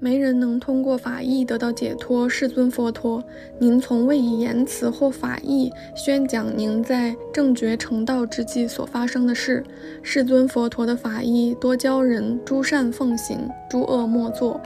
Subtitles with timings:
[0.00, 2.28] 没人能通过法义得到解脱。
[2.28, 3.22] 世尊佛陀，
[3.58, 9.64] 您从未以言辞或法义宣讲您在正觉成道之际所发生的事。
[10.02, 14.60] 世尊佛陀的法义多教人诸善奉行，诸恶莫作。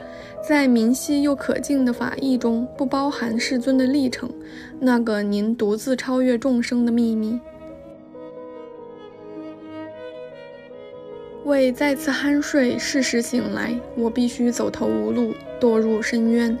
[0.47, 4.29] 在明晰又可敬的法义中，不包含世尊的历程，
[4.79, 7.39] 那个您独自超越众生的秘密。
[11.47, 16.57] 为再次酣睡，适时醒来，我必须走投无路，堕入深渊，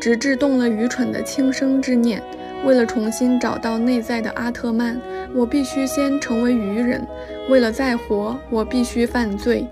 [0.00, 2.22] 直至动了愚蠢的轻生之念。
[2.64, 5.00] 为了重新找到内在的阿特曼，
[5.34, 7.04] 我必须先成为愚人。
[7.48, 9.66] 为了再活，我必须犯罪。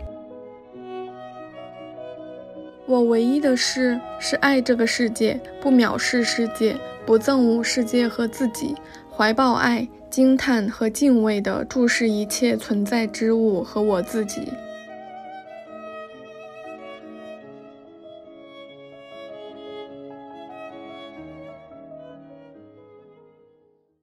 [2.84, 8.74] 我唯一的事是爱这个世界，不藐视世界，不憎恶世界和自己，
[9.16, 9.86] 怀抱爱。
[10.10, 14.40] 惊叹和敬畏地注视一切存在之物和我自己。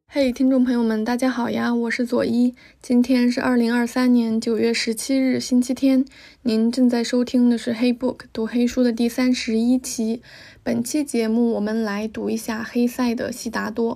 [0.08, 2.56] 嘿，听众朋友们，大家好呀，我是左一。
[2.81, 6.06] 今天是二零二三年九月十七日，星期天。
[6.44, 10.22] 您正在收听的是《黑 book》读黑书的第三十一期。
[10.64, 13.95] 本期节目，我们来读一下黑塞的《悉达多》。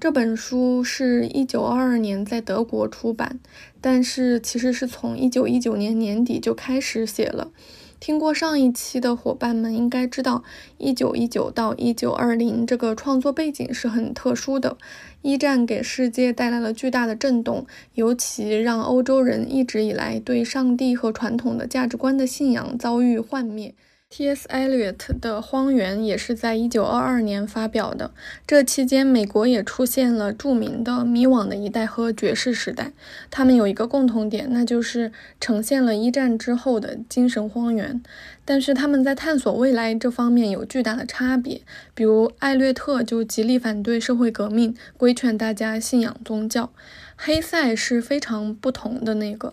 [0.00, 3.40] 这本书是一九二二年在德国出版，
[3.80, 7.50] 但是其实是从一九一九年年底就开始写了。
[7.98, 10.44] 听过上一期的伙伴们应该知道，
[10.76, 14.76] 一九一九到一九二零这个创作背景是很特殊的。
[15.22, 23.74] 一战给世界带来了巨大的震动，尤其让欧洲人一直以来对上帝和传统的价值观的信仰遭遇幻灭。
[24.10, 24.48] T.S.
[24.48, 28.10] Eliot 的《荒原》也是在1922年发表的。
[28.46, 32.92] 这期间，美国也出现了著名的迷惘的一代和爵士时代。
[33.30, 38.02] 他们有一个共同点，那就是呈现了一战之后的精神荒原。
[38.46, 41.60] 但是他们在探索未来这方面有巨大的差别。
[41.94, 46.72] 比如，艾略特就极力反对社会革命，规劝大家信仰宗教。
[47.14, 49.52] 黑塞是非常不同的那个。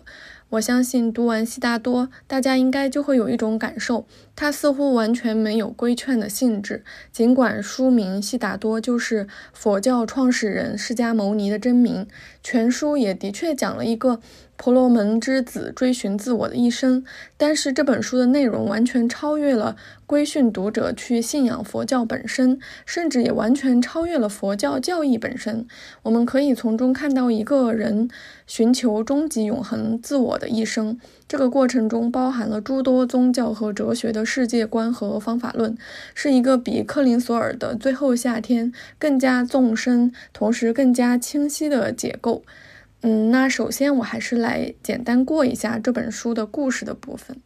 [0.50, 6.84] 我相信读完《悉达多》，大家应该就会有一种感受，它似乎完全没有规劝的性质。
[7.12, 12.06] 尽管书名《悉达多》就是佛教创始人释迦牟尼的真名，
[12.42, 14.20] 全书也的确讲了一个。
[14.56, 17.04] 婆罗门之子追寻自我的一生，
[17.36, 25.66] 但是这本书的内容完全超越了规训读者去信仰佛教本身，甚至也完全超越了佛教教义本身。
[26.02, 28.08] 我们可以从中看到一个人
[28.46, 35.76] 寻求终极永恒自我的一生，这个过程中包含了诸多宗教和哲学的世界观和方法论，
[36.14, 42.42] 是一个比克林索尔的《最后夏天》更加纵深，同时更加清晰的解构。
[43.02, 47.40] 嗯，那首先我还是来简单过一下这本书的故事的部分。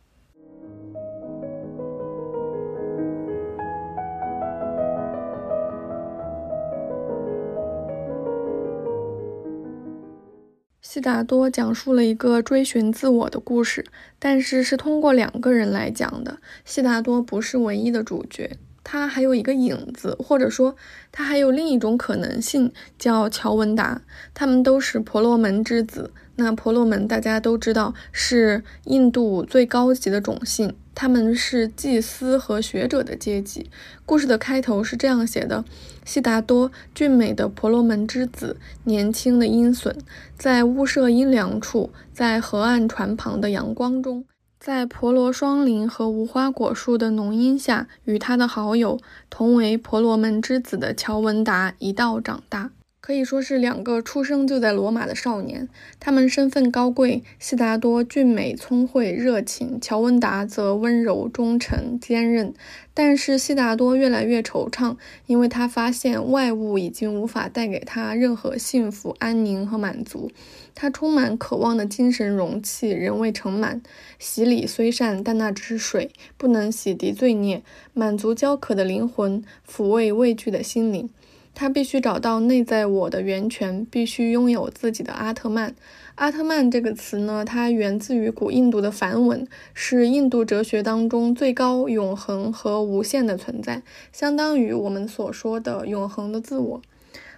[10.80, 13.84] 悉达多讲述了一个追寻自我的故事，
[14.18, 16.38] 但是是通过两个人来讲的。
[16.64, 18.56] 悉达多不是唯一的主角。
[18.82, 20.74] 他还有一个影子，或者说
[21.12, 24.02] 他还有另一种可能性，叫乔文达。
[24.34, 26.12] 他们都是婆罗门之子。
[26.36, 33.68] 那婆罗门大家都知道是印度最高级的种姓，他们是祭司和学者的阶级。
[34.06, 35.62] 故事的开头是这样写的：
[36.06, 39.94] 悉达多，俊美的婆罗门之子，年轻的鹰隼，
[40.38, 44.24] 在屋舍阴凉处，在河岸船旁的阳光中。
[44.60, 49.00] 在婆罗双林和无花果树的浓荫下，与他的好友
[49.30, 52.70] 同为婆罗门之子的乔文达一道长大。
[53.00, 55.68] 可以说是两个出生就在罗马的少年，
[55.98, 57.22] 他们身份高贵。
[57.38, 62.52] 悉达多俊美、聪慧、热情，乔文达则温柔、忠诚、坚韧。
[62.92, 64.96] 但是悉达多越来越惆怅，
[65.26, 70.30] 因为他发现外物已经无法带给他任何幸福、安宁和满足。
[70.74, 73.80] 他充满渴望的精神容器仍未盛满，
[74.18, 77.62] 洗礼虽善，但那只是水，不能洗涤罪孽，
[77.94, 81.08] 满足焦渴的灵魂，抚慰畏惧的心灵。
[81.54, 85.74] 他必须找到内在我的源泉，必须拥有自己的阿特曼。
[86.14, 93.82] 阿特曼这个词呢，它源自于古印度的梵文，是印度哲学当中最高、永恒和无限的存在，
[94.12, 96.82] 相当于我们所说的永恒的自我。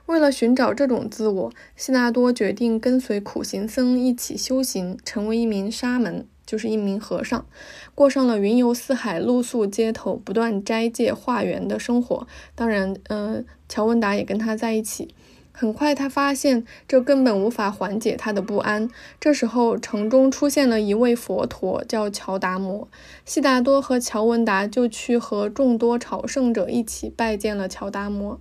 [0.07, 6.27] 为了寻找这种自我，悉达多决定跟随苦行僧一起修行，成为一名沙门。
[6.53, 7.47] 就是一名和尚，
[7.95, 12.27] 过上了云游四海、露宿街头、不断斋戒化缘的生活。
[12.55, 15.15] 当然，嗯，乔文达也跟他在一起。
[15.51, 18.91] 很快，他发现这根本无法缓解他的不安。
[19.19, 22.87] 这时候，城中出现了一位佛陀，叫乔达摩。
[23.25, 28.39] 悉达多和乔文达就去和众多朝圣者一起拜见了乔达摩。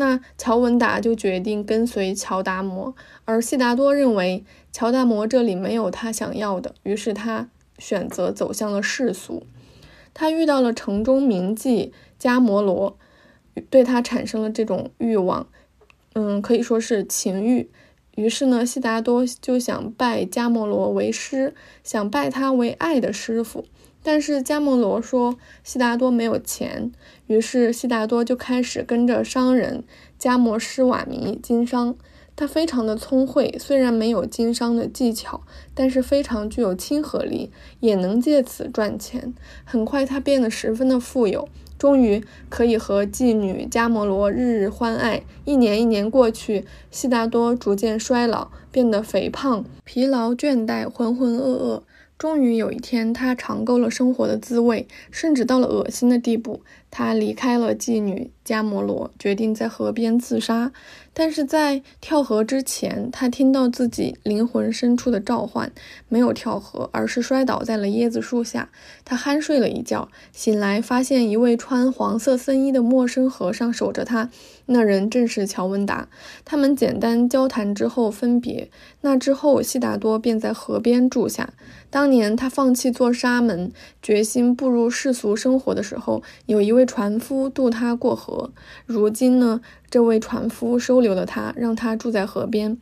[0.00, 2.94] 那乔文达就决定跟随乔达摩，
[3.26, 4.42] 而悉达多认为
[4.72, 9.42] 乔达摩这里没有他想要的，于是他选择走向了世俗。
[10.14, 12.96] 他遇到了城中名妓迦摩罗，
[13.68, 15.46] 对他产生了这种欲望。
[16.14, 17.70] 嗯，可以说是情欲。
[18.16, 21.54] 于是呢，悉达多就想拜迦摩罗为师，
[21.84, 23.66] 想拜他为爱的师傅。
[24.02, 26.90] 但是迦摩罗说悉达多没有钱，
[27.26, 29.84] 于是悉达多就开始跟着商人
[30.18, 31.94] 迦摩施瓦尼经商。
[32.36, 35.42] 他非常的聪慧，虽然没有经商的技巧，
[35.74, 37.50] 但是非常具有亲和力，
[37.80, 39.34] 也能借此赚钱。
[39.64, 41.48] 很快，他变得十分的富有。
[41.76, 45.22] 终于可以和妓女迦摩罗日日欢爱。
[45.44, 51.82] 一年一年过去，悉达多逐渐衰老，变得肥胖、疲劳、倦怠、浑浑噩噩。
[52.20, 56.60] 终于有一天，他尝够了生活的滋味，甚至到了恶心的地步。
[56.90, 60.70] 他离开了妓女迦摩罗，决定在河边自杀。
[61.14, 65.72] 但是在跳河之前，他听到自己灵魂深处的召唤，
[66.08, 68.68] 没有跳河，而是摔倒在了椰子树下。
[69.04, 74.28] 他酣睡了一觉，醒来发现一位穿黄色僧衣的陌生和尚守着他。
[74.66, 76.08] 那人正是乔文达。
[76.44, 78.68] 他们简单交谈之后分别。
[79.00, 81.54] 那之后，悉达多便在河边住下。
[81.90, 88.52] 当年他放弃做沙门，决心步入世俗生活的时候，有一位船夫渡他过河。
[88.86, 89.60] 如今呢，
[89.90, 92.78] 这位船夫收留了他，让他住在河边。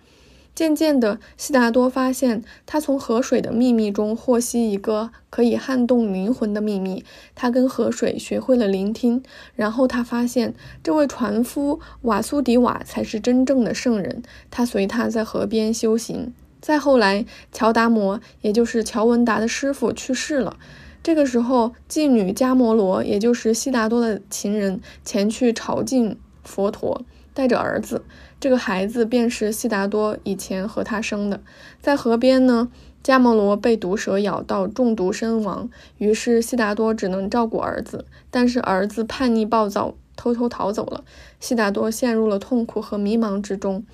[0.55, 7.05] 渐渐的，悉达多发现，他从河水的秘密中获悉一个可以撼动灵魂的秘密。
[7.37, 9.23] 他跟河水学会了聆听，
[9.55, 14.23] 然后他发现，这位船夫瓦苏迪瓦才是真正的圣人。
[14.51, 16.35] 他随他在河边修行。
[16.61, 20.57] 再后来，乔达摩，也就是乔文达的师傅去世了。
[21.03, 27.03] 这个时候，妓女迦摩罗，也就是悉达多的情人，前去朝觐佛陀，
[27.33, 28.03] 带着儿子。
[28.41, 31.41] 这个孩子便是悉达多以前和他生的。
[31.81, 32.69] 在河边呢，
[33.03, 35.71] 迦摩罗被毒蛇咬到，中毒身亡。
[35.97, 41.05] 于是悉达多只能照顾儿子，但是儿子叛逆暴躁，偷偷逃走了。
[41.41, 43.85] 悉达多陷入了痛苦和迷茫之中。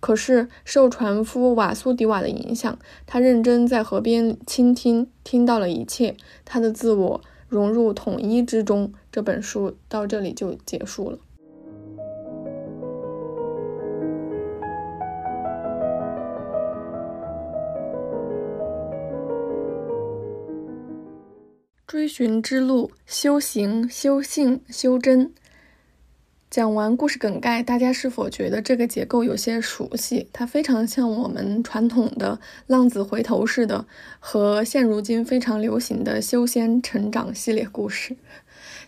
[0.00, 8.92] 可是受船夫瓦苏迪瓦的影响，他认真在河边倾听，听到了一切，他的自我融入统一之中。
[9.12, 11.18] 这本书到这里就结束了。
[21.86, 25.32] 追寻之路，修行、修性、修真。
[26.50, 30.26] 讲完故事梗概，大家是否觉得这个结构有些熟悉？
[30.32, 33.86] 它非常像我们传统的浪子回头式的，
[34.18, 38.16] 和现如今非常流行的修仙成长系列故事。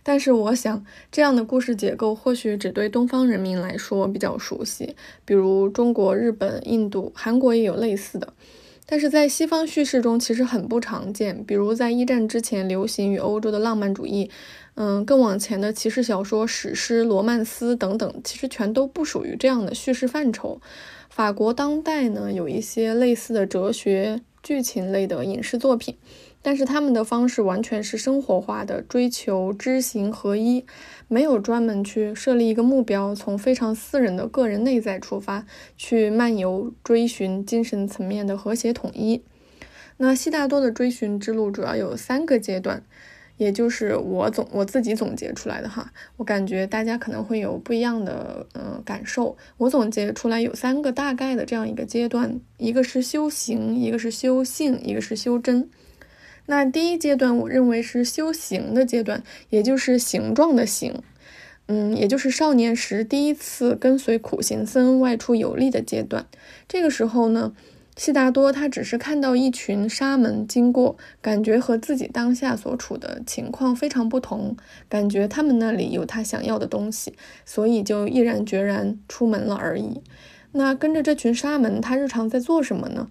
[0.03, 8.35] 但是，我想这样的故事结构或许只对东方人民来说比较熟悉，比如中国、日本、印度、韩国也有类似的。
[8.85, 14.29] 但是在西方叙事中其实很不常见，比如在一战之前流行于欧洲的浪漫主义，
[14.75, 20.61] 嗯，更往前的骑士小说、史诗、罗曼斯等等，其实全都不属于这样的叙事范畴。
[21.09, 25.97] 法国当代呢，有一些类似的哲学剧情类的影视作品。
[26.45, 30.67] 但是他们的方式完全是生活化的，追求知行合一，
[31.07, 39.23] 没有专门去设立一个目标，从非常私人的个人内在出发，去漫游追寻精神层面的和谐统一。
[39.99, 42.83] 那悉达多的追寻之路主要有三个阶段，
[43.37, 49.37] 也就是我总我自己总结出来的哈，我感觉大家可能会有不一样的嗯感受。
[49.57, 55.69] 我总结出来有三个大概的这样一个阶段，一个是修行，一个是修性，一个是修真。
[56.47, 61.01] 那第一阶段，我认为是修行的阶段，也就是形状的形，
[61.67, 66.27] 嗯，也就是少年时第一次跟随苦行僧外出游历的阶段。
[66.69, 67.53] 这个时候呢，
[67.96, 74.56] 悉达多他只是看到一群沙门经过，感觉和自己当下所处的情况非常不同，
[74.88, 80.00] 感觉他们那里有他想要的东西，所以就毅然决然出门了而已。
[80.52, 83.08] 那跟着这群沙门，他日常在做什么呢？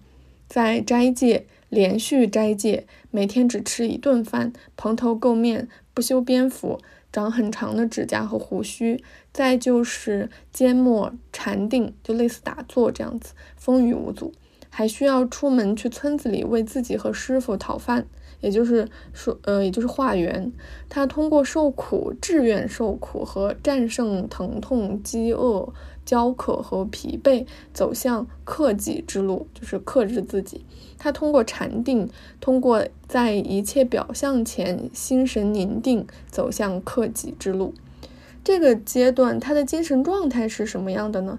[0.48, 1.46] 在斋戒。
[1.72, 6.78] 连续斋戒，每天只吃一顿饭，蓬头垢面，不修边幅，
[7.10, 9.02] 长很长的指甲和胡须。
[9.32, 14.34] 再就是缄默禅定，就类似打坐这样子，风雨无阻。
[14.74, 18.06] 还需要出门去村子里为自己和师傅讨饭，
[18.40, 20.50] 也就是说，呃，也就是化缘。
[20.88, 25.70] 他通过受苦、自愿受苦和战胜疼痛、饥饿、
[26.06, 30.64] 焦渴和疲惫，走向克己之路，就是克制自己。
[30.96, 32.08] 他通过禅定，
[32.40, 37.74] 通过在一切表象前心神宁定，走向克己之路。
[38.42, 41.38] 这个阶段，他的精神状态是什么样的呢？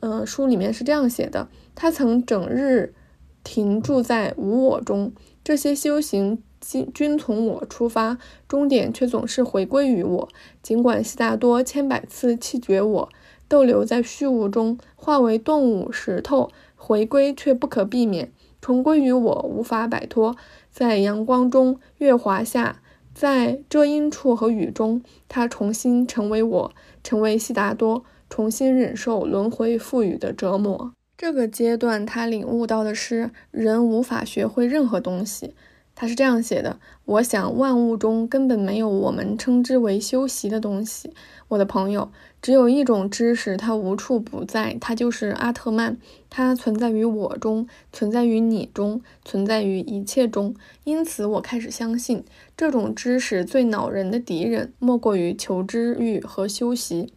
[0.00, 2.94] 呃，书里面是这样写的：他曾整日
[3.42, 5.12] 停驻在无我中。
[5.42, 8.16] 这些修行均均从我出发，
[8.48, 10.28] 终点却总是回归于我。
[10.62, 13.08] 尽管悉达多千百次弃绝我，
[13.46, 20.34] 逗留在虚无中，化为动物、石头，回归却不可避免，重归于我，无法摆脱。
[20.70, 22.80] 在阳光中、月华下，
[23.14, 30.92] 在遮阴处和雨中，他重新成为我，成为悉达多，重新忍受轮回赋予的折磨。
[31.16, 35.54] 这个阶段，他领悟到的是，人无法学会任何东西。
[35.94, 41.12] 他是这样写的：“我想，万物中根本没有我们称之为修习的东西，
[41.46, 42.10] 我的朋友。
[42.42, 45.96] 只有一种知识，它无处不在，它就是阿特曼。
[46.28, 50.56] 它存在于我中，存在于你中，存在于一切中。
[50.82, 52.24] 因此，我开始相信，
[52.56, 57.12] 这种知识最恼人的敌人，莫过于求知欲和修习。”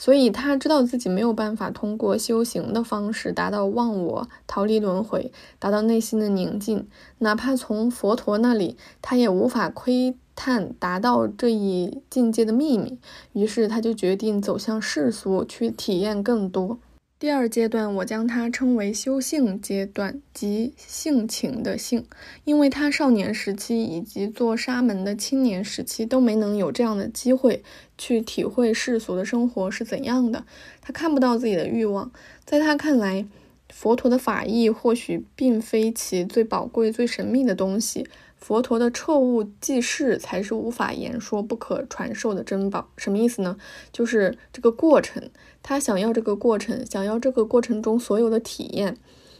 [0.00, 6.88] 所以他知道自己没有办法通过修行的方式达到忘我、逃离轮回、达到内心的宁静，
[7.18, 12.98] 哪怕从佛陀那里，他也无法窥探达到这一境界的秘密。
[13.34, 16.78] 于是他就决定走向世俗，去体验更多。
[17.20, 22.06] 第二阶段，我将它称为修性阶段，即性情的性，
[22.44, 27.62] 因为他少年时期以及做沙门的青年时期都没能有这样的机会
[27.98, 30.46] 去体会世俗的生活是怎样的。
[30.80, 32.10] 他看不到自己的欲望，
[32.46, 33.26] 在他看来，
[33.68, 38.08] 佛陀的法义或许并非其最宝贵、最神秘的东西。
[38.40, 42.88] 佛陀的彻悟即事才是无法言说、不可传授的珍宝。
[42.96, 43.56] 什么意思呢？
[43.92, 45.30] 就是这个过程，
[45.62, 48.96] 他想要这个过程，想要这个过程中所有的体验。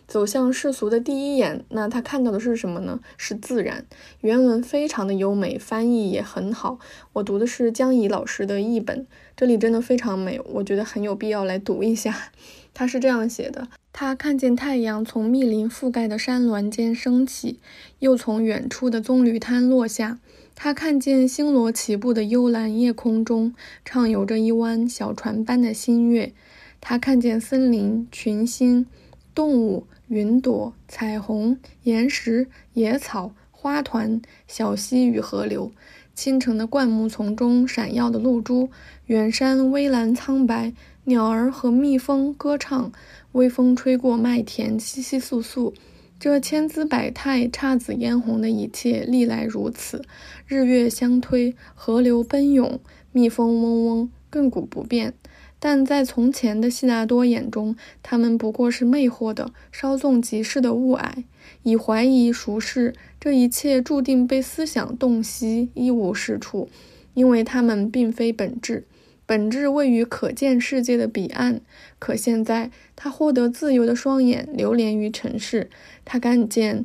[0.06, 2.98] 走向世俗的第一眼，那他看到的是什么呢？
[3.16, 3.86] 是自然。
[4.22, 6.80] 原文非常的优美，翻译也很好。
[7.12, 12.32] 我读的是江怡老师的译本，这里真的非常美，我觉得很有必要来读一下。
[12.72, 17.58] 他是这样写的：他看见太阳从密林覆盖的山峦间升起，
[17.98, 20.18] 又从远处的棕榈滩落下。
[20.54, 26.32] 他看见星罗棋布的幽蓝夜空中畅游着一弯小船般的新月。
[26.80, 28.86] 他看见森林、群星、
[29.34, 29.86] 动物。
[30.08, 35.70] 云朵、彩虹、岩石、野草、花团、小溪与河流，
[36.16, 38.70] 清晨的灌木丛中闪耀的露珠，
[39.06, 40.72] 远山微蓝苍白，
[41.10, 42.92] 鸟儿和蜜蜂歌唱，
[43.32, 45.72] 微风吹过麦田，窸窸窣窣。
[46.20, 50.04] 这千姿百态、姹紫嫣红的一切，历来如此。
[50.46, 52.78] 日月相推，河流奔涌，
[53.10, 55.14] 蜜蜂嗡嗡，亘古不变。
[55.58, 57.74] 但在从前的悉达多眼中，
[58.04, 61.24] 他们不过是魅惑的、稍纵即逝的雾霭。
[61.64, 66.68] 以怀疑熟视这一切，注定被思想洞悉，一无是处，
[67.14, 68.84] 因为他们并非本质。
[69.30, 71.60] 本质位于可见世界的彼岸。
[72.00, 75.70] 可现在，他获得自由的双眼流连于尘世，
[76.04, 76.84] 他看见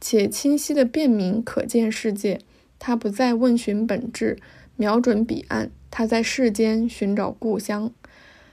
[0.00, 2.38] 且清晰地辨明可见世界。
[2.78, 4.38] 他不再问询本质，
[4.76, 5.72] 瞄准彼岸。
[5.90, 7.90] 他在世间寻找故乡。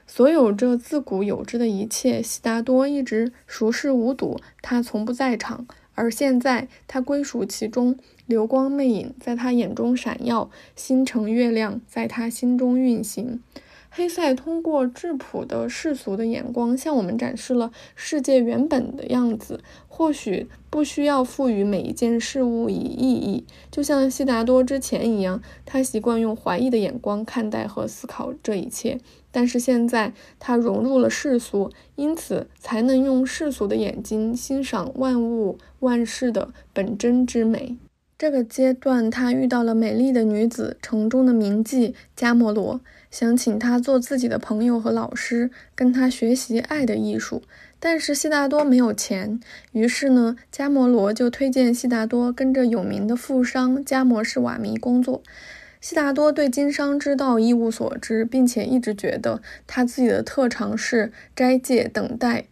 [0.07, 5.67] 所有这自古有之的一切，悉达多一直熟视无睹，他从不在场。
[5.93, 7.95] 而现在，他归属其中，
[8.29, 13.41] 流光魅影在他眼中闪耀，星辰月亮在他心中运行。
[13.89, 19.61] 黑塞通过质朴的世俗的眼光，向我们展示了世界原本的样子。
[19.87, 28.99] 或许不需要赋予每一件事物以意义，就像悉达多之前一样，他习惯用怀疑的眼光看待和思考这一切。
[29.31, 37.75] 但是现在，他融入了世俗，因此才能用世俗的眼睛欣赏万物万事的本真之美。
[38.19, 42.81] 这个阶段，他遇到了美丽的女子，城中的名妓迦摩罗。
[43.09, 47.41] 想请她做自己的朋友和老师，跟他学习爱的艺术。
[47.79, 49.39] 但是悉达多没有钱，
[49.71, 55.23] 于是呢，迦摩罗就推荐悉达多跟着有名的富商加摩士瓦弥工作。
[55.79, 62.47] 悉达多对经商之道一无所知，并且一直觉得他自己的特长是斋戒等待。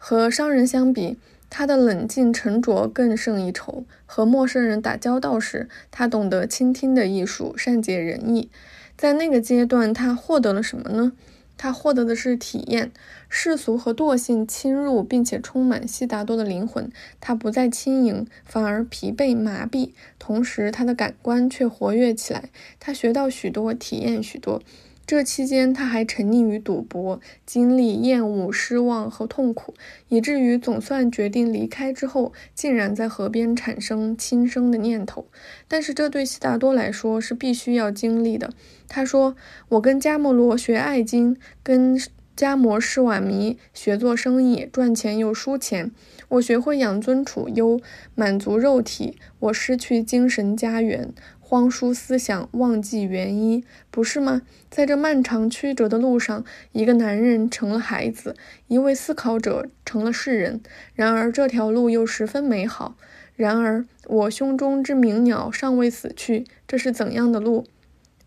[0.00, 1.18] 和商人相比，
[1.50, 3.84] 他的冷静沉着更胜一筹。
[4.06, 8.50] 和陌生人打交道时，他懂得倾听的艺术，善解人意。
[8.96, 11.12] 在那个阶段，他获得了什么呢？
[11.56, 12.92] 他获得的是体验。
[13.28, 16.90] 世俗和惰性侵入，并且充满悉达多的灵魂。
[17.20, 19.90] 他不再轻盈，反而疲惫麻痹。
[20.18, 22.50] 同时，他的感官却活跃起来。
[22.78, 24.62] 他学到许多，体验许多。
[25.08, 29.72] 这期间，他还沉溺于赌博，经历厌恶、失望和痛苦，
[30.08, 35.26] 以至于总算决定离开之后，竟然在河边产生轻生的念头。
[35.66, 38.52] 但是，这对悉达多来说是必须要经历的。
[38.86, 39.34] 他说
[39.70, 41.98] ：“我跟迦摩罗学爱经，跟
[42.36, 45.90] 迦摩施瓦弥学做生意，赚钱又输钱。
[46.28, 47.80] 我学会养尊处优，
[48.14, 51.14] 满足肉体，我失去精神家园。”
[51.48, 54.42] 荒疏思想，忘记原因，不是吗？
[54.68, 58.36] 在这漫长曲折的路上，一个男人成了孩子，
[58.66, 60.60] 一位思考者成了世人。
[60.94, 62.96] 然而这条路又十分美好。
[63.34, 67.64] 然而我胸中之鸣鸟尚未死去，这是怎样的路？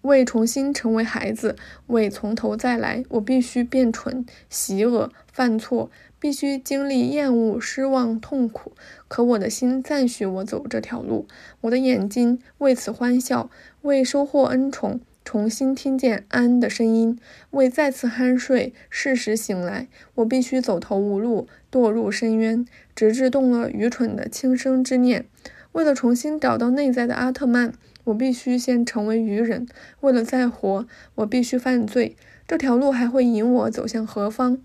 [0.01, 5.91] 为重新成为孩子，为从头再来，我必须变蠢、习恶、犯错。
[6.21, 8.73] 必须经历厌恶、失望、痛苦，
[9.07, 11.25] 可我的心赞许我走这条路，
[11.61, 13.49] 我的眼睛为此欢笑，
[13.81, 17.17] 为收获恩宠，重新听见安的声音，
[17.49, 22.63] 为再次酣睡，适时醒来，我必须走投无路，堕入深渊，
[22.93, 25.25] 直至动了愚蠢的轻生之念。
[25.71, 27.73] 为了重新找到内在的阿特曼，
[28.03, 29.67] 我必须先成为愚人。
[30.01, 30.85] 为了再活，
[31.15, 32.15] 我必须犯罪。
[32.47, 34.59] 这条路还会引我走向何方？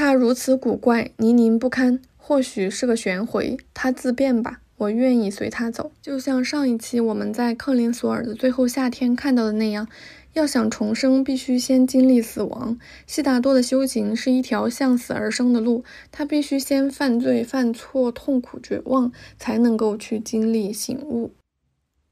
[0.00, 3.56] 他如此古怪，泥泞不堪，或许是个玄回。
[3.74, 5.90] 他自便吧，我愿意随他走。
[6.00, 9.88] 就像上一期我们在克林索尔的最后夏天看到的那样，
[10.34, 12.78] 要想重生，必须先经历死亡。
[13.08, 21.32] 悉达多的修行是一条向死而生的路，他必须先犯罪、犯错、痛苦、绝望，才能够去经历醒悟。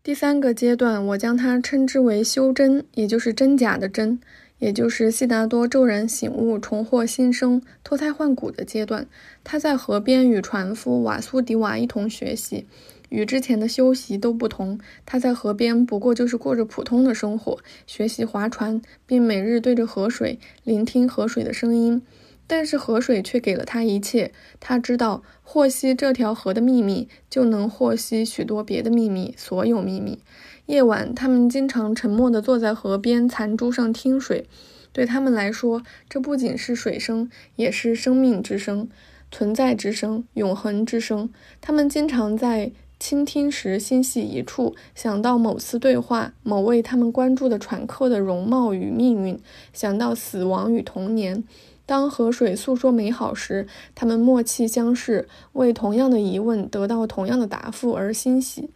[0.02, 4.18] 第三个阶段，我将它称之为修真，也就是真假的真。
[4.58, 9.06] 也就是悉达多骤然醒悟、重获新生、脱胎换骨的阶段。
[9.44, 12.66] 他在河边与船夫瓦苏迪瓦一同学习，
[13.10, 14.78] 与之前的修习都不同。
[15.04, 22.02] 他在河边不过就是过着普通的生活，学习划船，并每日对着河水聆听河水的声音。
[22.48, 24.30] 但是河水却给了他一切。
[24.60, 30.20] 他知道，获悉这条河的秘密，就能获悉许多别的秘密，所有秘密。
[30.66, 34.46] 夜晚，他们经常沉默地坐在河边残株上听水。
[34.92, 38.88] 对他们来说，这不仅是水声，也是生命之声、
[39.30, 41.30] 存在之声、永恒之声。
[41.60, 49.38] 他们经常在倾听时心系一处，想到某次对话、某位他们关注的船客的容貌与命运，
[49.72, 51.44] 想到死亡与童年。
[51.84, 58.70] 当河水诉说美好时，他们默契相视，为同样的疑问得到同样的答复而欣喜。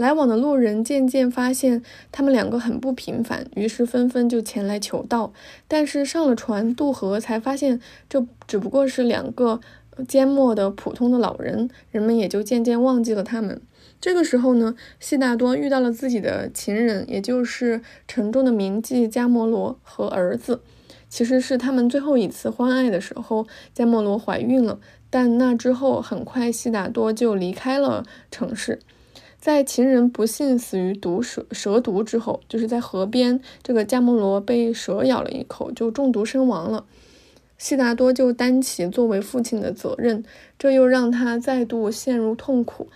[0.00, 5.30] 来往的路人渐渐发现他们两个很不平凡，于是纷纷就前来求道。
[5.68, 9.60] 但是上了船渡河，才发现这只不过是两个
[10.08, 13.60] 缄默的普通的老人，人们也就渐渐忘记了他们。
[14.00, 20.62] 这个时候呢，悉达多遇到了自己的情人，也就是沉重的名妓迦摩罗和儿子。
[21.10, 24.78] 其实是他们最后一次欢爱的时候，迦摩罗怀孕了。
[25.10, 28.78] 但那之后，很快悉达多就离开了城市。
[29.40, 36.84] 在情人不幸死于毒蛇蛇毒之后，就是在河边，这个加摩罗被蛇咬了一口，就中毒身亡了。
[37.56, 40.22] 悉达多就担起作为父亲的责任，
[40.58, 42.88] 这又让他再度陷入痛苦。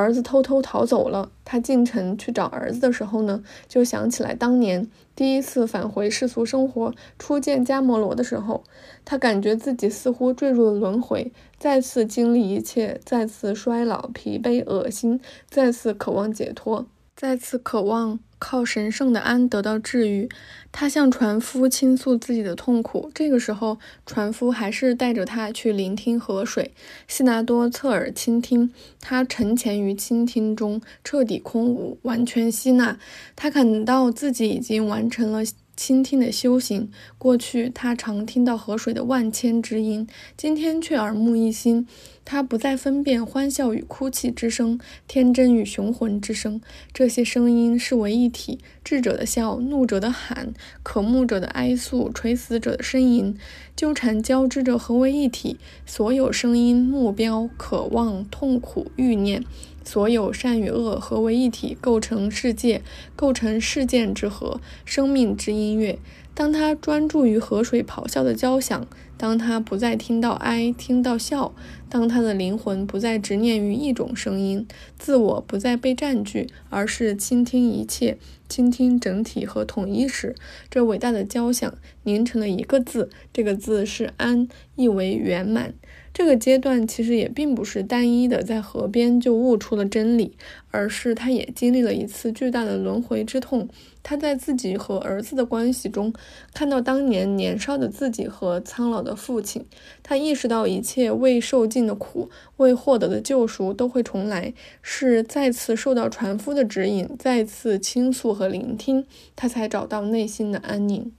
[0.00, 1.30] 儿子偷偷逃走了。
[1.44, 8.64] 他进城去找儿子的时候呢，就想起来当年第一次返回世俗生活、初见迦摩罗的时候，
[9.04, 18.20] 他感觉自己似乎坠入了轮回，再次经历一切，再次衰老、疲惫、恶心，再次渴望解脱，再次渴望。
[18.40, 20.28] 靠神圣的安得到治愈，
[20.72, 23.12] 他向船夫倾诉自己的痛苦。
[23.14, 26.72] 这个时候，船夫还是带着他去聆听河水。
[27.06, 32.98] 悉达多侧耳倾听，他沉潜于倾听中，彻底空无，完全吸纳。
[33.36, 35.42] 他感到自己已经完成了。
[35.82, 36.90] 倾听的修行。
[37.16, 41.86] 过去他常听到河水的万千之音，今天却耳目一新。
[42.22, 46.60] 他不再分辨欢笑与哭泣之声，天真与雄浑之声。
[46.92, 48.58] 这些声音是为一体。
[48.84, 53.34] 智者的笑，怒者的喊，渴慕者的哀诉，垂死者的呻吟，
[53.74, 55.56] 纠缠交织着合为一体。
[55.86, 59.42] 所有声音、目标、渴望、痛苦、欲念。
[59.84, 62.82] 所有善与恶合为一体，构成世界，
[63.16, 65.98] 构成事件之和，生命之音乐。
[66.32, 68.86] 当他专注于河水咆哮的交响，
[69.18, 71.52] 当他不再听到哀，听到笑，
[71.90, 74.66] 当他的灵魂不再执念于一种声音，
[74.98, 78.16] 自我不再被占据，而是倾听一切，
[78.48, 80.34] 倾听整体和统一时，
[80.70, 85.74] 这伟大的交响凝成了一个字，这个字是安，意为圆满。
[86.12, 90.36] 这个阶段其实也并不是单一的，在河边就悟出了真理，
[90.70, 93.68] 而是他也经历了一次巨大的轮回之痛。
[94.02, 96.12] 他在自己和儿子的关系中，
[96.52, 99.64] 看到当年年少的自己和苍老的父亲。
[100.02, 111.12] 他意识到一切未受尽的苦、未获得的救赎都会重来，是再次受到船夫的指引，再次倾诉和聆听，他才找到内心的安宁。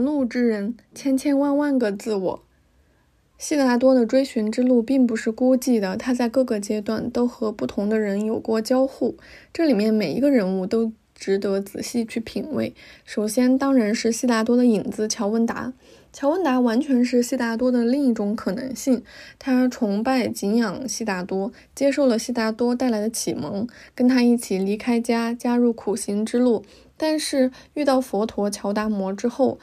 [0.00, 2.42] 路之人，千千万万个自我。
[3.38, 9.16] 悉达多的追寻之路并不是孤寂的，他在各个阶段都和不同的人有过交互。
[9.52, 12.74] 这里面每一个人物都值得仔细去品味。
[13.04, 15.72] 首先，当然是悉达多的影子乔文达。
[16.12, 19.02] 乔文达完全是悉达多的另一种可能性。
[19.38, 26.64] 他崇拜、敬仰悉达多，接受了悉达多带来的启蒙，跟他一起离开家，加入苦行之路。
[26.96, 29.58] 但是遇到佛陀乔达摩之后，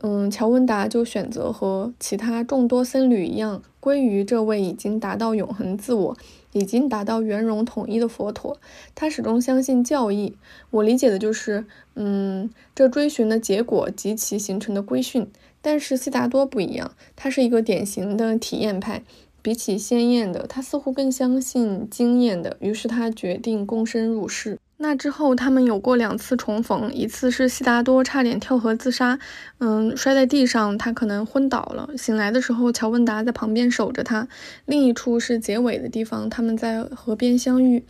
[0.00, 6.16] 嗯，乔文达就选择和其他众多僧侣一样，归于这位已经达到永恒自我、
[6.52, 8.56] 已经达到圆融统一的佛陀。
[8.94, 10.36] 他始终相信教义。
[10.70, 15.26] 我理解的就是，嗯，这追寻的结果及其形成的规训。
[15.60, 19.02] 但是悉达多不一样，他是一个典型的体验派。
[19.42, 22.56] 比起鲜艳的，他似乎更相信经验的。
[22.60, 24.58] 于是他决定躬身入世。
[24.80, 29.18] 那之后，他们有过两次重逢，一次是悉达多差点跳河自杀，
[29.58, 31.90] 嗯，摔在地上，他可能昏倒了。
[31.98, 34.28] 醒来的时候，乔文达在旁边守着他。
[34.66, 37.84] 另一处是结尾的地方，他们在河边相遇。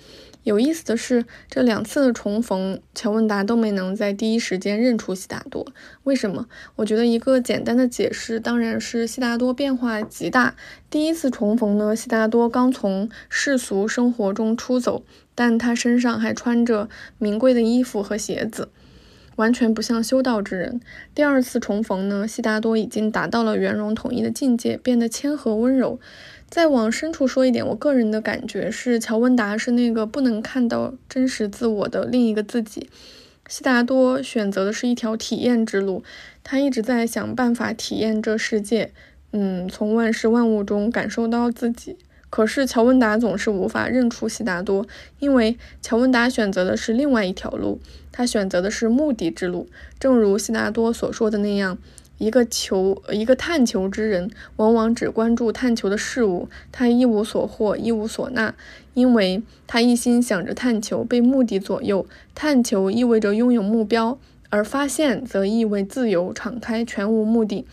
[0.45, 5.67] 有意思的是，这两次的重逢，乔文达都没能在第一时间认出悉达多。
[6.05, 6.47] 为什么？
[6.77, 10.55] 我觉得一个简单的解释当然是悉达多变化极大。
[10.89, 15.05] 第一次重逢呢，悉达多刚从世俗生活中出走。
[15.35, 18.71] 但他身上还穿着名贵的衣服和鞋子，
[19.37, 20.81] 完全不像修道之人。
[21.15, 26.01] 第二次重逢呢，悉达多已经达到了圆融统一的境界，变得谦和温柔。
[26.51, 32.89] 再往深处说一点，我个人的感觉是，乔文达是那个不能看到真实自我的另一个自己。
[33.47, 36.03] 悉达多选择的是一条体验之路，
[36.43, 38.93] 他一直在想办法体验这世界，
[39.33, 41.97] 嗯，从万事万物中感受到自己。
[42.31, 44.87] 可是乔文达总是无法认出悉达多，
[45.19, 47.81] 因为乔文达选择的是另外一条路，
[48.13, 49.67] 他选择的是目的之路。
[49.99, 51.79] 正如悉达多所说的那样，
[52.19, 58.55] 一个求一个探求之人，往往只关注探求的事物，他一无所获，一无所纳，
[58.95, 62.07] 因为他一心想着探求，被目的左右。
[62.35, 64.19] 探求意味着拥有目标，
[64.51, 67.65] 而发现则意味自由、敞开、全无目的。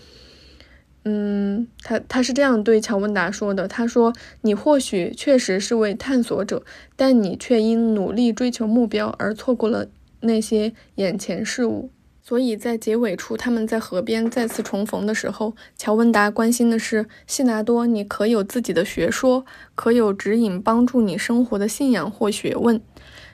[1.07, 3.67] 嗯，他他是这样对乔文达说的。
[3.67, 6.63] 他说：“你或许确实是位探索者，
[6.95, 9.87] 但你却因努力追求目标而错过了
[10.21, 11.91] 那些眼前事物。”
[12.27, 22.81] 所以在结尾处，他们在河边再次重逢的时候，乔文达关心的是：悉达多，你可有自己的学说，可有指引帮助你生活的信仰或学问？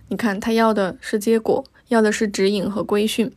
[0.10, 3.32] 你看，他要的是结果，要的是指引和规训。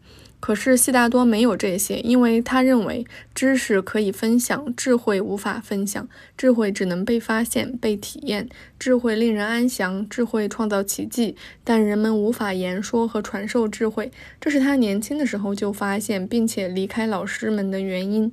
[0.44, 8.46] 可是悉达多没有这些，因为他认为知识可以分享，智慧无法分享，智慧只能被发现、被体验。
[8.78, 14.12] 智慧令人安详，智慧创造奇迹，但人们无法言说和传授智慧。
[14.38, 18.30] 这是他年轻的时候就发现，并且离开老师们的原因。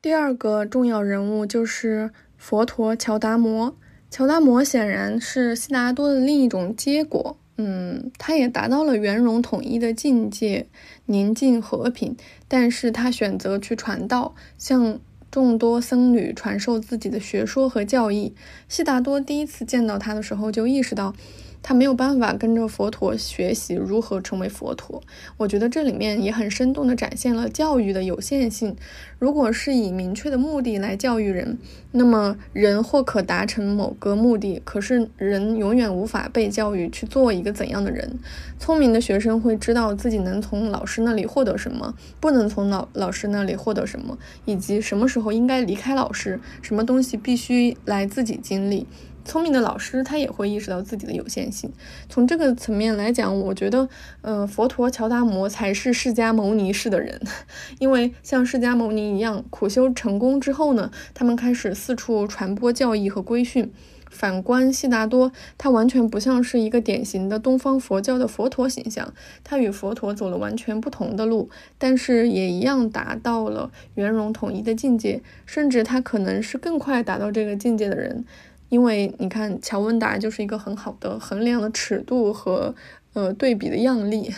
[0.00, 3.76] 第二个重要人物就是佛陀乔达摩。
[4.10, 7.36] 乔达摩显然是悉达多的另一种结果。
[7.62, 10.66] 嗯，他也达到了圆融统一的境界，
[11.04, 12.16] 宁静和平。
[12.48, 14.98] 但是他选择去传道，向
[15.30, 18.34] 众多僧侣传授自己的学说和教义。
[18.66, 21.14] 悉达多第一次见到他的时候，就意识到。
[21.62, 25.02] 他没有办法跟着佛陀学习如何成为佛陀。
[25.36, 28.74] 我觉得这里面也很生动地展现了教育的有限性。
[29.18, 31.58] 如果是以明确的目的来教育人，
[31.92, 38.18] 那么人或可达成某个目的，可是人永远无法被教育去做一个怎样的人。
[38.58, 48.86] 聪明的学生会知道自己能从老师那里获得什么，不能从老老师那里获得什么，以及什么时候应该离开老师，什么东西必须来自己经历。
[49.30, 51.70] 聪明的老师他也会意识到自己的有限性。
[52.08, 53.88] 从这个层面来讲，我觉得，
[54.22, 57.20] 呃，佛陀乔达摩才是释迦牟尼式的人，
[57.78, 63.72] 因为像释迦牟尼一样苦修成功之后呢，他们开始四处传播教义和规训。
[64.10, 69.14] 反观悉达多，他完全不像是一个典型的东方佛教的佛陀形象，
[69.44, 78.24] 他与佛陀走了完全不同的路，但是也一样达到了圆融统一的境界，甚至他可能是更快达到这个境界的人，
[78.70, 82.74] 因为你看乔文达就是一个很好的衡量的尺度和
[83.12, 84.34] 呃对比的样例。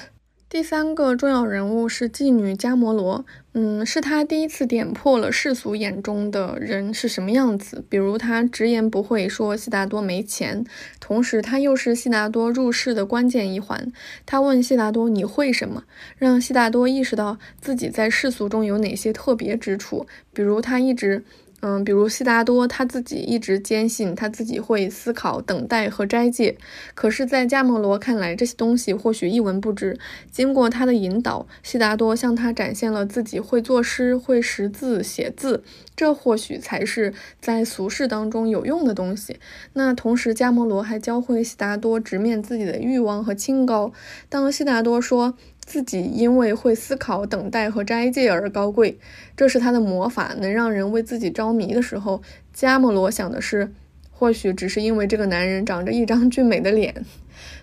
[0.48, 7.82] 第三个重要人物是妓女加摩罗，嗯，是他第一次点破了世俗眼中的人是什么样子。
[7.88, 10.62] 比如他直言不讳说悉达多没钱，
[11.00, 13.90] 同时他又是悉达多入世的关键一环。
[14.26, 15.84] 他问悉达多你会什么，
[16.18, 20.06] 让悉达多意识到自己在世俗中有哪些特别之处。
[20.34, 21.24] 比如他一直。
[21.64, 26.56] 嗯，比如悉达多他自己一直坚信他自己会思考、等待和斋戒，
[26.96, 29.96] 可是，在迦摩罗看来，这些东西或许一文不值。
[30.28, 35.62] 经过他的引导，悉达多向他展现了自己会作诗、会识字、写字，
[35.94, 39.38] 这或许才是在俗世当中有用的东西。
[39.74, 43.92] 那同时，迦摩罗还教会悉达多直面自己的欲望和清高。
[44.28, 45.34] 当悉达多说。
[45.72, 48.98] 自己因为会思考、等待和斋戒而高贵，
[49.34, 52.20] 这是他的魔法，能让人为自己着迷的时候，
[52.52, 53.72] 加莫罗想的是，
[54.10, 57.06] 或许只是因为这个男人长着一张俊美的脸。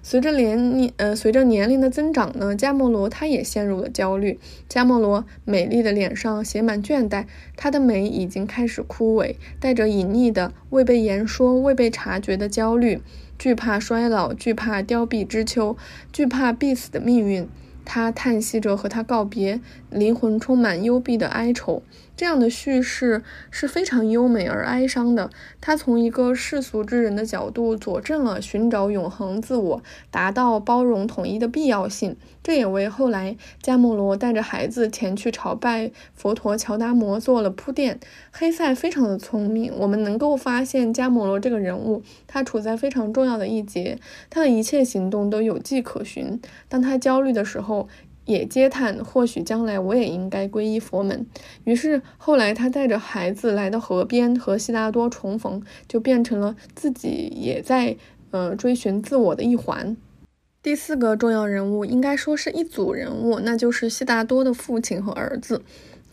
[0.01, 4.39] 随着年龄，呃，随着年龄的增长呢，加莫罗他也陷入了焦虑。
[4.67, 13.03] 加莫罗美丽的脸上写满倦怠，她的美已经开始枯萎，带着隐匿的、未被言说、未被察觉的焦虑，
[13.37, 15.77] 惧怕衰老，惧怕凋敝之秋，
[16.11, 17.47] 惧怕必死的命运。
[17.85, 21.81] 他叹息着和他告别，灵魂充满幽闭的哀愁。
[22.15, 25.29] 这样的叙事是非常优美而哀伤的。
[25.61, 32.17] 他从一个世俗之人的角度佐证了寻找永恒自我、达到包容统一的必要性。
[32.41, 37.99] 这也为后来迦摩罗带着孩子前去朝拜佛陀乔达摩做了铺垫。
[38.31, 43.99] 黑塞非常的聪明，我们能够发现迦摩罗这个人物，他处在非常重要的一节，
[44.29, 46.39] 他的一切行动都有迹可循。
[46.67, 47.87] 当他焦虑的时候。
[48.25, 51.25] 也嗟叹，或许将来我也应该皈依佛门。
[51.63, 57.97] 于是后来他带着孩子来到河边和悉达多重逢，就变成了自己也在
[58.29, 59.97] 呃追寻自我的一环。
[60.61, 65.61] 第四个重要人物应该说是一组人物，那就是悉达多的父亲和儿子。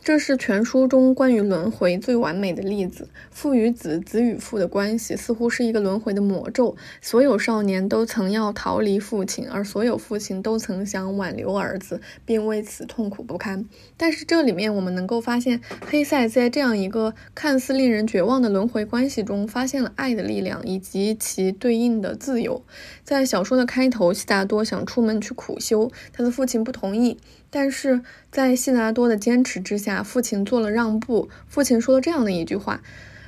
[0.07, 3.09] 这是全书中关于轮回最完美的例子。
[3.33, 6.77] 父与子、子与父的关系似乎是一个轮回的魔咒。
[7.03, 13.69] 所有少年都曾要逃离父亲，而所有父亲都曾想挽留儿子，并为此痛苦不堪。
[13.97, 22.63] 但是这里面我们能够发现，黑塞在这样一个看似令人绝望的轮回关系中，发现了爱的力量以及其对应的自由。
[23.03, 27.19] 在小说的开头，悉达多想出门去苦修，他的父亲不同意。
[27.59, 31.31] 但是在悉达多的坚持之下，父亲做了让步。
[31.49, 32.83] 父亲说了这样的一句话：“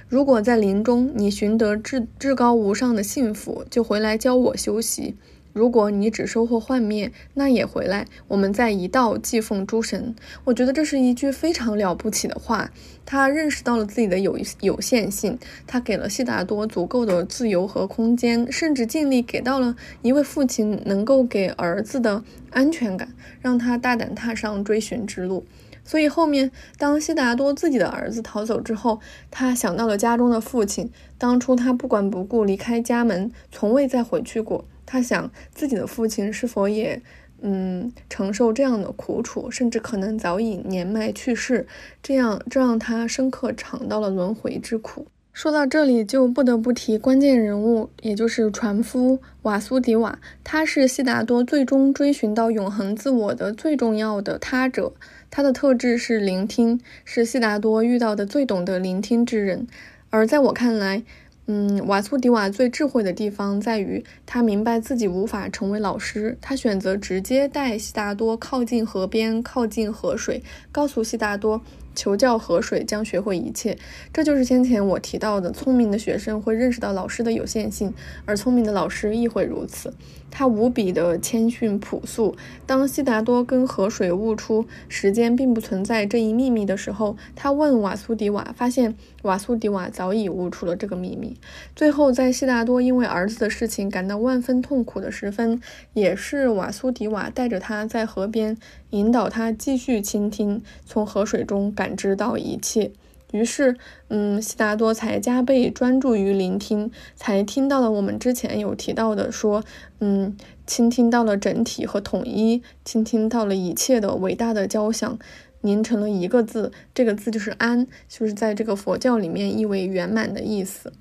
[0.06, 5.16] 如果在林中你寻得至至高无上的幸福，就回来教我修习。”
[5.58, 10.14] 如果你只收获幻灭，那也回来，我们再一道祭奉诸神。
[10.44, 12.70] 我觉得这是一句非常了不起的话。
[13.04, 25.44] 他认识到了自己的有有限性，他给了悉达多足够的自由和空间，甚至尽力给到了一位父亲能够给儿子的安全感，让他大胆踏上追寻之路。
[25.82, 30.88] 所以后面，当悉达多自己的儿子逃走之后，他想到了家中的父亲。
[31.16, 34.64] 当初他不管不顾离开家门，从未再回去过。
[34.90, 37.02] 他想自己的父亲是否也，
[37.42, 41.66] 嗯，承受这样的苦楚，甚至可能早已年迈去世，
[42.02, 45.06] 这样这让他深刻尝到了轮回之苦。
[45.34, 50.18] 说到这里，就不得不提关键人物，也就是船夫瓦苏迪瓦。
[50.42, 54.94] 他是悉达多最终追寻到永恒自我的最重要的他者。
[55.30, 59.68] 他的特质是聆听，是悉达多遇到的最懂得聆听之人。
[60.10, 61.04] 而在我看来，
[61.50, 71.62] 嗯，瓦苏迪瓦最智慧的地方在于，他明白自己无法成为老师，他选择直接带悉达多靠近河边，靠近河水，告诉悉达多。
[71.94, 73.76] 求教河水将学会一切，
[74.12, 77.92] 这就是先前我提到的：聪明的学生会认识到老师的有限性，
[78.24, 79.92] 而聪明的老师亦会如此。
[80.30, 82.36] 他无比的谦逊朴素。
[82.66, 91.36] 当悉达多跟河水悟出时间并不存在这一秘密的时候，他问瓦苏迪瓦，发现瓦苏迪瓦早已悟出了这个秘密。
[91.74, 95.60] 最后，在悉达多因为儿子的事情感到万分痛苦的时分，
[95.94, 98.56] 也是瓦苏迪瓦带着他在河边。
[98.90, 102.92] 引导他继续倾听，从河水中感知到一切。
[103.32, 103.76] 于是，
[104.08, 109.62] 嗯，悉达多才加倍专注于聆听，才听到了我们之前有提到的，说，
[110.00, 110.34] 嗯，
[110.66, 115.18] 倾听到了整体和统一，倾听到了一切的伟大的交响，
[115.62, 120.92] 凝成了一个字，这个字就是安，就是在这个佛教里面意为圆满的意思。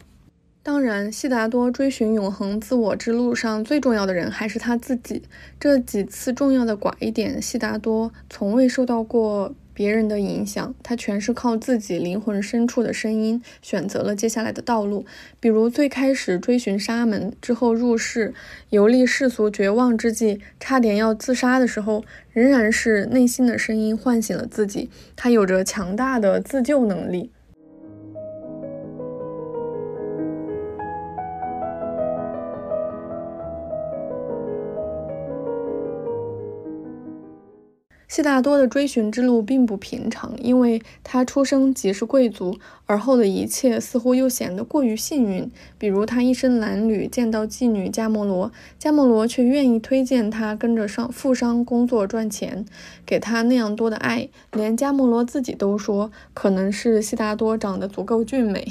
[0.63, 5.24] 当然，悉达多追寻永恒自我之路上最重要的人还是他自己。
[5.60, 9.56] 这几次重要的拐点，悉达多从未受到过。
[9.77, 15.05] 别人的影响，他全是靠自己灵魂深处的声音选择了接下来的道路。
[15.39, 18.33] 比如最开始追寻沙门，之后入世，
[18.71, 24.89] 游历世俗绝望之际，差点要自杀的时候，仍然是内心的声音唤醒了自己。
[25.15, 27.29] 他有着强大的自救能力。
[38.17, 45.51] 悉达多的追寻之路并不平常，因为他出生即是贵族，而后的一切似乎又显得过于幸运。
[45.77, 48.51] 比如，他一生褴褛，见到妓女迦摩罗，
[48.82, 52.65] 迦摩罗却愿意推荐他跟着上富商工作赚钱，
[53.06, 58.67] 给他那样多的爱，连迦摩罗自己都说，可能是悉达多长得足够俊美。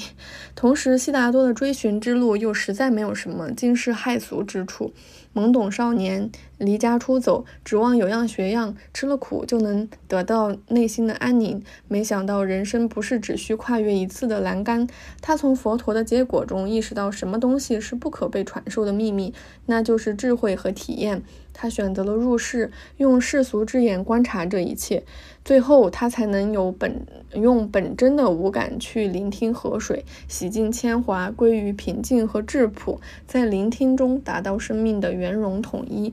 [0.57, 4.93] 同时，悉达多的追寻之路又实在没有什么惊世骇俗之处。
[5.33, 11.63] 懵懂少年离家出走，指望有样学样，吃了苦就能得到内心的安宁。
[11.89, 14.87] 没想到人生不是只需跨越一次的栏杆。
[15.21, 19.35] 他从佛陀的结果中意识到，什么东西是不可被传授的秘密，
[19.67, 21.23] 那就是智慧和体验。
[21.59, 25.05] 他选择了入世，用世俗之眼观察这一切，
[25.43, 36.13] 最后他才能有本用本真的五感去聆听河水，洗尽铅华，归于平静和质朴，在聆听中达到生命的圆融统一。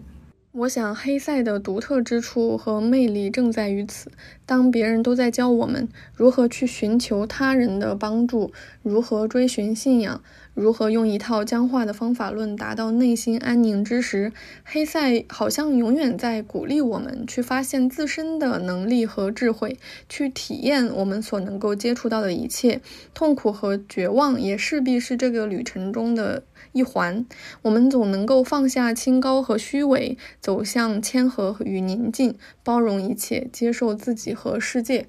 [0.55, 4.11] 我想，黑塞的独特之处和魅力正在于此。
[4.45, 8.51] 当别人都在教我们如何去寻求他人的帮助，
[8.83, 10.21] 如何追寻信仰，
[10.53, 14.31] 如何用一套僵化的方法论达到内心安宁之时，
[14.63, 22.79] 黑塞好像永远在鼓励我们去发现自身的能力和智慧，去体验我们所能够接触到的一切。
[23.15, 26.43] 痛苦和绝望也势必是这个旅程中的。
[26.73, 27.25] 一环，
[27.61, 35.07] 我们总能够放下清高和虚伪，走向谦和与宁静，包容一切，接受自己和世界。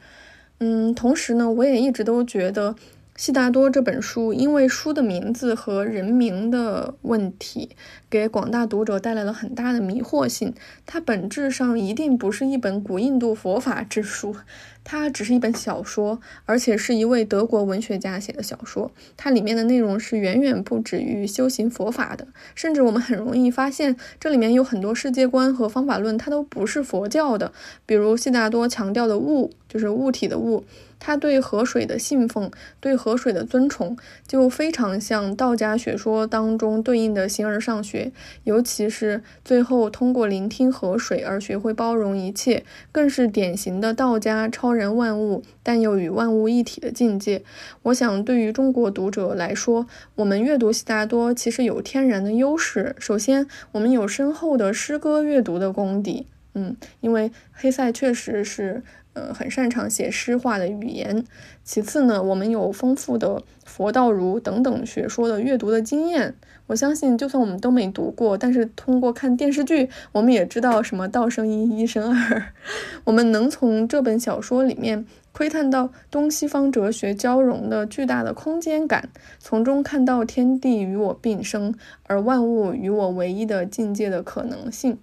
[0.58, 2.76] 嗯，同时呢，我也一直都觉得。
[3.16, 7.70] 悉达多这本书，因为书的名字和人名的问题，
[8.10, 10.52] 给广大读者带来了很大的迷惑性。
[10.84, 14.34] 它本质上一定不是一本古印度佛法之书，
[14.82, 18.90] 它只是一本小说，而且是一位德国文学家写的小说。
[19.16, 27.52] 它里面的内容是远远不止于修行佛法的，甚至我们很容易发现，这里面有很多世界观和方法论，它都不是佛教的。
[27.86, 30.64] 比如悉达多强调的物，就是物体的物。
[31.06, 33.94] 他对河水的信奉，对河水的尊崇，
[34.26, 38.10] 就非常像道家学说当中对应的形而上学。
[38.44, 47.42] 尤其是最后通过聆听河水而学会包容一切，更是典型的道家超然万物，但又与万物一体的境界。
[47.82, 52.96] 我想，对于中国读者来说，我们阅读悉达多其实有天然的优势。
[52.98, 58.82] 首先，我们有深厚的诗歌阅读的功底，嗯，因为黑塞确实是。
[59.14, 61.24] 呃，很擅长写诗化的语言。
[61.64, 66.34] 其次呢，我们有丰富的佛道儒等等学说的阅读的经验。
[66.66, 72.42] 我相信，就算我们都没读过，但是通过看电视剧，我们也知道什么道生一，一生二。
[73.04, 81.74] 我们能从这本小说里面窥探到东西方哲学交融的巨大的空间感，从中看到天地与我并生，
[82.04, 84.98] 而万物与我唯一的境界的可能性。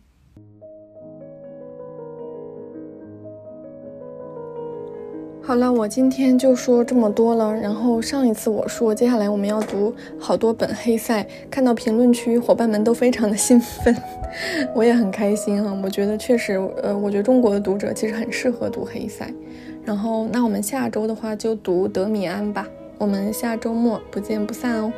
[5.52, 7.54] 好了，我今天就说这么多了。
[7.54, 13.94] 然后上一次我说，接下来我们要读好多本黑塞，看到评论区伙伴们都非常的兴奋，
[14.74, 15.78] 我也很开心哈。
[15.84, 19.30] 我觉得确实，呃，我觉得中国的读者其实很适合读黑塞。
[19.84, 22.66] 然后，那我们下周的话就读德米安吧。
[22.98, 24.94] 我们下周末不见不散哦。